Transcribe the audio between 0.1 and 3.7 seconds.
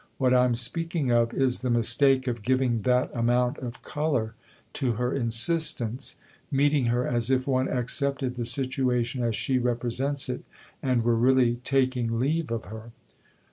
"What I'm speaking of is the mistake of giving that amount